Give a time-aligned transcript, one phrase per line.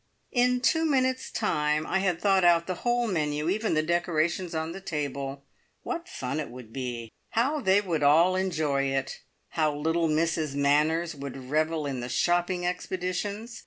[0.31, 4.71] In two minutes' time I had thought out the whole menu, even the decorations on
[4.71, 5.45] the table.
[5.83, 7.11] What fun it would be!
[7.33, 9.21] How they would all enjoy it!
[9.49, 13.59] How little Mrs Manners would revel in the shopping expeditions!